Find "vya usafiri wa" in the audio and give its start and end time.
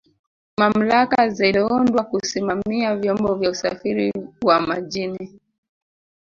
3.35-4.59